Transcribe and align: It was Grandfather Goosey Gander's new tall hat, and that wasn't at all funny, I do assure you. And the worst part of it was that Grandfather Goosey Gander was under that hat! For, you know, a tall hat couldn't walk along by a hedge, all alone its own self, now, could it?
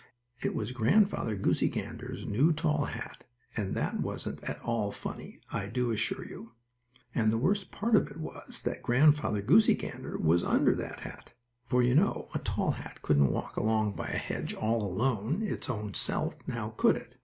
It 0.41 0.55
was 0.55 0.71
Grandfather 0.71 1.35
Goosey 1.35 1.69
Gander's 1.69 2.25
new 2.25 2.51
tall 2.51 2.85
hat, 2.85 3.23
and 3.55 3.75
that 3.75 3.99
wasn't 3.99 4.43
at 4.43 4.59
all 4.63 4.91
funny, 4.91 5.39
I 5.53 5.67
do 5.67 5.91
assure 5.91 6.27
you. 6.27 6.53
And 7.13 7.31
the 7.31 7.37
worst 7.37 7.69
part 7.69 7.95
of 7.95 8.07
it 8.09 8.17
was 8.17 8.61
that 8.61 8.81
Grandfather 8.81 9.43
Goosey 9.43 9.75
Gander 9.75 10.17
was 10.17 10.43
under 10.43 10.73
that 10.73 11.01
hat! 11.01 11.33
For, 11.67 11.83
you 11.83 11.93
know, 11.93 12.29
a 12.33 12.39
tall 12.39 12.71
hat 12.71 13.03
couldn't 13.03 13.31
walk 13.31 13.57
along 13.57 13.93
by 13.93 14.07
a 14.07 14.17
hedge, 14.17 14.55
all 14.55 14.81
alone 14.83 15.43
its 15.43 15.69
own 15.69 15.93
self, 15.93 16.35
now, 16.47 16.69
could 16.77 16.95
it? 16.95 17.15